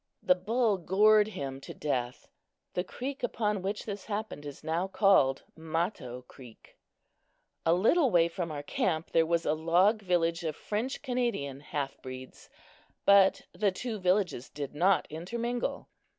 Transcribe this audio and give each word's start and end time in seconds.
The 0.23 0.33
bull 0.33 0.79
gored 0.79 1.27
him 1.27 1.61
to 1.61 1.75
death. 1.75 2.27
The 2.73 2.83
creek 2.83 3.21
upon 3.21 3.61
which 3.61 3.85
this 3.85 4.05
happened 4.05 4.47
is 4.47 4.63
now 4.63 4.87
called 4.87 5.43
Mato 5.55 6.23
creek. 6.23 6.75
A 7.67 7.75
little 7.75 8.09
way 8.09 8.27
from 8.27 8.51
our 8.51 8.63
camp 8.63 9.11
there 9.11 9.27
was 9.27 9.45
a 9.45 9.53
log 9.53 10.01
village 10.01 10.43
of 10.43 10.55
French 10.55 11.03
Canadian 11.03 11.59
half 11.59 12.01
breeds, 12.01 12.49
but 13.05 13.43
the 13.53 13.71
two 13.71 13.99
villages 13.99 14.49
did 14.49 14.73
not 14.73 15.05
intermingle. 15.11 15.87